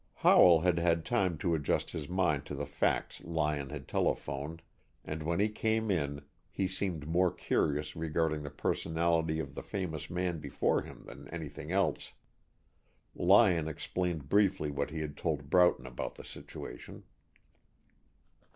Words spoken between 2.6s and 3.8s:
facts Lyon